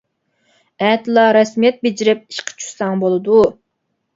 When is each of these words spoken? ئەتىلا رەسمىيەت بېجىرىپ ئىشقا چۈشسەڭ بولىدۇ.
ئەتىلا 0.87 1.25
رەسمىيەت 1.37 1.77
بېجىرىپ 1.83 2.25
ئىشقا 2.33 2.59
چۈشسەڭ 2.63 3.05
بولىدۇ. 3.05 3.45